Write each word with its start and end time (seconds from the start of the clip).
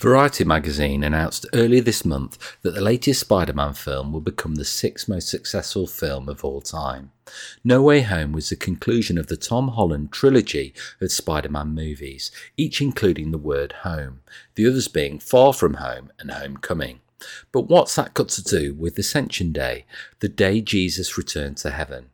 Variety 0.00 0.44
magazine 0.44 1.04
announced 1.04 1.44
earlier 1.52 1.82
this 1.82 2.06
month 2.06 2.56
that 2.62 2.70
the 2.70 2.80
latest 2.80 3.20
Spider 3.20 3.52
Man 3.52 3.74
film 3.74 4.14
will 4.14 4.22
become 4.22 4.54
the 4.54 4.64
sixth 4.64 5.10
most 5.10 5.28
successful 5.28 5.86
film 5.86 6.26
of 6.26 6.42
all 6.42 6.62
time. 6.62 7.10
No 7.62 7.82
Way 7.82 8.00
Home 8.00 8.32
was 8.32 8.48
the 8.48 8.56
conclusion 8.56 9.18
of 9.18 9.26
the 9.26 9.36
Tom 9.36 9.68
Holland 9.68 10.10
trilogy 10.10 10.72
of 11.02 11.12
Spider 11.12 11.50
Man 11.50 11.74
movies, 11.74 12.30
each 12.56 12.80
including 12.80 13.30
the 13.30 13.36
word 13.36 13.72
home, 13.82 14.20
the 14.54 14.66
others 14.66 14.88
being 14.88 15.18
Far 15.18 15.52
From 15.52 15.74
Home 15.74 16.10
and 16.18 16.30
Homecoming. 16.30 17.00
But 17.52 17.68
what's 17.68 17.94
that 17.96 18.14
got 18.14 18.30
to 18.30 18.42
do 18.42 18.72
with 18.72 18.98
Ascension 18.98 19.52
Day, 19.52 19.84
the 20.20 20.30
day 20.30 20.62
Jesus 20.62 21.18
returned 21.18 21.58
to 21.58 21.72
heaven? 21.72 22.06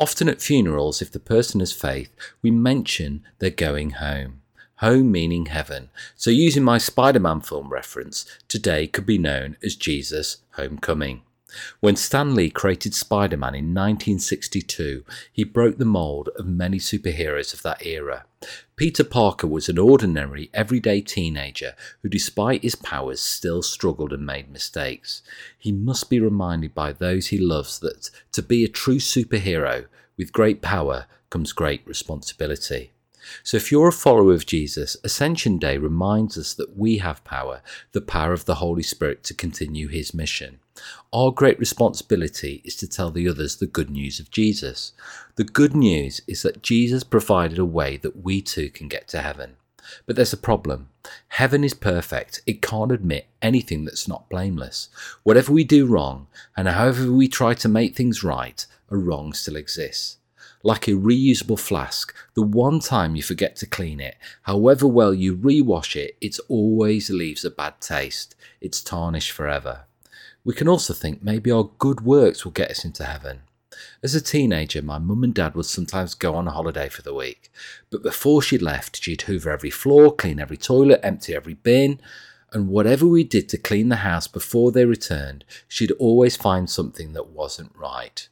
Often 0.00 0.28
at 0.28 0.42
funerals, 0.42 1.00
if 1.00 1.12
the 1.12 1.20
person 1.20 1.60
has 1.60 1.72
faith, 1.72 2.10
we 2.42 2.50
mention 2.50 3.22
they're 3.38 3.50
going 3.50 3.90
home 3.90 4.41
home 4.76 5.12
meaning 5.12 5.46
heaven. 5.46 5.90
So, 6.16 6.30
using 6.30 6.62
my 6.62 6.78
Spider 6.78 7.20
Man 7.20 7.40
film 7.40 7.68
reference, 7.68 8.26
today 8.48 8.86
could 8.86 9.06
be 9.06 9.18
known 9.18 9.56
as 9.62 9.76
Jesus' 9.76 10.38
Homecoming. 10.52 11.22
When 11.80 11.96
Stan 11.96 12.34
Lee 12.34 12.50
created 12.50 12.94
Spider 12.94 13.36
Man 13.36 13.54
in 13.54 13.74
1962, 13.74 15.04
he 15.32 15.44
broke 15.44 15.76
the 15.76 15.84
mould 15.84 16.30
of 16.38 16.46
many 16.46 16.78
superheroes 16.78 17.52
of 17.52 17.62
that 17.62 17.84
era. 17.84 18.24
Peter 18.74 19.04
Parker 19.04 19.46
was 19.46 19.68
an 19.68 19.78
ordinary, 19.78 20.50
everyday 20.54 21.00
teenager 21.00 21.74
who, 22.00 22.08
despite 22.08 22.62
his 22.62 22.74
powers, 22.74 23.20
still 23.20 23.62
struggled 23.62 24.12
and 24.12 24.24
made 24.24 24.50
mistakes. 24.50 25.22
He 25.58 25.72
must 25.72 26.08
be 26.08 26.18
reminded 26.18 26.74
by 26.74 26.92
those 26.92 27.28
he 27.28 27.38
loves 27.38 27.78
that 27.80 28.10
to 28.32 28.42
be 28.42 28.64
a 28.64 28.68
true 28.68 28.98
superhero, 28.98 29.86
with 30.16 30.32
great 30.32 30.62
power 30.62 31.06
comes 31.30 31.52
great 31.52 31.86
responsibility. 31.86 32.92
So, 33.42 33.56
if 33.56 33.70
you're 33.70 33.88
a 33.88 33.92
follower 33.92 34.32
of 34.32 34.46
Jesus, 34.46 34.96
Ascension 35.04 35.58
Day 35.58 35.78
reminds 35.78 36.36
us 36.36 36.54
that 36.54 36.76
we 36.76 36.98
have 36.98 37.24
power, 37.24 37.62
the 37.92 38.00
power 38.00 38.32
of 38.32 38.44
the 38.44 38.56
Holy 38.56 38.82
Spirit 38.82 39.22
to 39.24 39.34
continue 39.34 39.88
his 39.88 40.14
mission. 40.14 40.58
Our 41.12 41.30
great 41.30 41.58
responsibility 41.58 42.62
is 42.64 42.76
to 42.76 42.88
tell 42.88 43.10
the 43.10 43.28
others 43.28 43.56
the 43.56 43.66
good 43.66 43.90
news 43.90 44.18
of 44.18 44.30
Jesus. 44.30 44.92
The 45.36 45.44
good 45.44 45.74
news 45.74 46.20
is 46.26 46.42
that 46.42 46.62
Jesus 46.62 47.04
provided 47.04 47.58
a 47.58 47.64
way 47.64 47.96
that 47.98 48.22
we 48.24 48.40
too 48.40 48.70
can 48.70 48.88
get 48.88 49.08
to 49.08 49.20
heaven. 49.20 49.56
But 50.06 50.16
there's 50.16 50.32
a 50.32 50.38
problem. 50.38 50.88
Heaven 51.28 51.64
is 51.64 51.74
perfect. 51.74 52.40
It 52.46 52.62
can't 52.62 52.92
admit 52.92 53.26
anything 53.42 53.84
that's 53.84 54.08
not 54.08 54.28
blameless. 54.28 54.88
Whatever 55.24 55.52
we 55.52 55.64
do 55.64 55.86
wrong, 55.86 56.28
and 56.56 56.68
however 56.68 57.10
we 57.12 57.28
try 57.28 57.54
to 57.54 57.68
make 57.68 57.94
things 57.94 58.22
right, 58.22 58.64
a 58.90 58.96
wrong 58.96 59.32
still 59.32 59.56
exists 59.56 60.18
like 60.62 60.88
a 60.88 60.92
reusable 60.92 61.58
flask. 61.58 62.14
The 62.34 62.42
one 62.42 62.80
time 62.80 63.16
you 63.16 63.22
forget 63.22 63.56
to 63.56 63.66
clean 63.66 64.00
it, 64.00 64.16
however 64.42 64.86
well 64.86 65.12
you 65.12 65.36
rewash 65.36 65.96
it, 65.96 66.16
it 66.20 66.38
always 66.48 67.10
leaves 67.10 67.44
a 67.44 67.50
bad 67.50 67.80
taste. 67.80 68.34
It's 68.60 68.80
tarnished 68.80 69.32
forever. 69.32 69.84
We 70.44 70.54
can 70.54 70.68
also 70.68 70.92
think 70.92 71.22
maybe 71.22 71.50
our 71.50 71.70
good 71.78 72.00
works 72.00 72.44
will 72.44 72.52
get 72.52 72.70
us 72.70 72.84
into 72.84 73.04
heaven. 73.04 73.40
As 74.02 74.14
a 74.14 74.20
teenager, 74.20 74.82
my 74.82 74.98
mum 74.98 75.24
and 75.24 75.34
dad 75.34 75.54
would 75.54 75.66
sometimes 75.66 76.14
go 76.14 76.34
on 76.34 76.46
a 76.46 76.52
holiday 76.52 76.88
for 76.88 77.02
the 77.02 77.14
week, 77.14 77.50
but 77.90 78.02
before 78.02 78.42
she 78.42 78.58
left, 78.58 79.02
she'd 79.02 79.22
hoover 79.22 79.50
every 79.50 79.70
floor, 79.70 80.14
clean 80.14 80.38
every 80.38 80.56
toilet, 80.56 81.00
empty 81.02 81.34
every 81.34 81.54
bin, 81.54 82.00
and 82.52 82.68
whatever 82.68 83.06
we 83.06 83.24
did 83.24 83.48
to 83.48 83.56
clean 83.56 83.88
the 83.88 83.96
house 83.96 84.26
before 84.26 84.72
they 84.72 84.84
returned, 84.84 85.44
she'd 85.66 85.92
always 85.92 86.36
find 86.36 86.68
something 86.68 87.12
that 87.14 87.28
wasn't 87.28 87.74
right. 87.74 88.28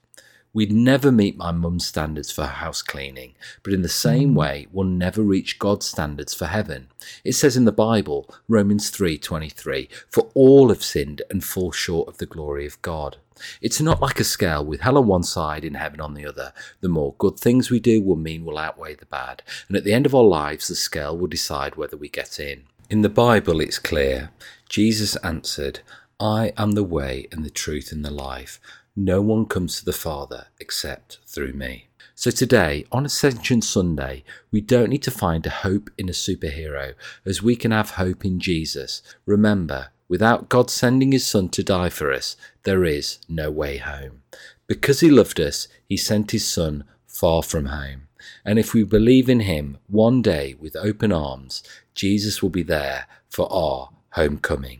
We'd 0.52 0.72
never 0.72 1.12
meet 1.12 1.36
my 1.36 1.52
mum's 1.52 1.86
standards 1.86 2.32
for 2.32 2.44
house 2.44 2.82
cleaning, 2.82 3.34
but 3.62 3.72
in 3.72 3.82
the 3.82 3.88
same 3.88 4.32
mm. 4.32 4.36
way, 4.36 4.66
we'll 4.72 4.86
never 4.86 5.22
reach 5.22 5.60
God's 5.60 5.86
standards 5.86 6.34
for 6.34 6.46
heaven. 6.46 6.88
It 7.22 7.34
says 7.34 7.56
in 7.56 7.66
the 7.66 7.72
Bible, 7.72 8.28
Romans 8.48 8.90
3:23, 8.90 9.88
"For 10.08 10.28
all 10.34 10.70
have 10.70 10.82
sinned 10.82 11.22
and 11.30 11.44
fall 11.44 11.70
short 11.70 12.08
of 12.08 12.18
the 12.18 12.26
glory 12.26 12.66
of 12.66 12.82
God." 12.82 13.18
It's 13.62 13.80
not 13.80 14.02
like 14.02 14.18
a 14.18 14.24
scale 14.24 14.64
with 14.64 14.80
hell 14.80 14.98
on 14.98 15.06
one 15.06 15.22
side 15.22 15.64
and 15.64 15.76
heaven 15.76 16.00
on 16.00 16.14
the 16.14 16.26
other. 16.26 16.52
The 16.80 16.88
more 16.88 17.14
good 17.18 17.38
things 17.38 17.70
we 17.70 17.78
do 17.78 18.02
will 18.02 18.16
mean 18.16 18.44
will 18.44 18.58
outweigh 18.58 18.96
the 18.96 19.06
bad, 19.06 19.42
and 19.68 19.76
at 19.76 19.84
the 19.84 19.92
end 19.92 20.04
of 20.04 20.14
our 20.16 20.24
lives, 20.24 20.66
the 20.66 20.74
scale 20.74 21.16
will 21.16 21.28
decide 21.28 21.76
whether 21.76 21.96
we 21.96 22.08
get 22.08 22.40
in. 22.40 22.64
In 22.90 23.02
the 23.02 23.08
Bible, 23.08 23.60
it's 23.60 23.78
clear. 23.78 24.30
Jesus 24.68 25.14
answered, 25.16 25.80
I 26.18 26.52
am 26.58 26.72
the 26.72 26.84
way 26.84 27.28
and 27.32 27.44
the 27.44 27.50
truth 27.50 27.92
and 27.92 28.04
the 28.04 28.10
life. 28.10 28.60
No 29.02 29.22
one 29.22 29.46
comes 29.46 29.78
to 29.78 29.84
the 29.86 29.94
Father 29.94 30.48
except 30.60 31.20
through 31.24 31.54
me. 31.54 31.88
So 32.14 32.30
today, 32.30 32.84
on 32.92 33.06
Ascension 33.06 33.62
Sunday, 33.62 34.24
we 34.50 34.60
don't 34.60 34.90
need 34.90 35.02
to 35.04 35.10
find 35.10 35.46
a 35.46 35.60
hope 35.64 35.88
in 35.96 36.10
a 36.10 36.12
superhero, 36.12 36.92
as 37.24 37.42
we 37.42 37.56
can 37.56 37.70
have 37.70 37.92
hope 37.92 38.26
in 38.26 38.38
Jesus. 38.40 39.00
Remember, 39.24 39.88
without 40.06 40.50
God 40.50 40.68
sending 40.68 41.12
his 41.12 41.26
Son 41.26 41.48
to 41.48 41.62
die 41.62 41.88
for 41.88 42.12
us, 42.12 42.36
there 42.64 42.84
is 42.84 43.20
no 43.26 43.50
way 43.50 43.78
home. 43.78 44.20
Because 44.66 45.00
he 45.00 45.10
loved 45.10 45.40
us, 45.40 45.66
he 45.88 45.96
sent 45.96 46.32
his 46.32 46.46
Son 46.46 46.84
far 47.06 47.42
from 47.42 47.66
home. 47.66 48.08
And 48.44 48.58
if 48.58 48.74
we 48.74 48.84
believe 48.84 49.30
in 49.30 49.40
him, 49.40 49.78
one 49.86 50.20
day 50.20 50.56
with 50.60 50.76
open 50.76 51.10
arms, 51.10 51.62
Jesus 51.94 52.42
will 52.42 52.50
be 52.50 52.62
there 52.62 53.06
for 53.30 53.50
our 53.50 53.88
homecoming. 54.10 54.78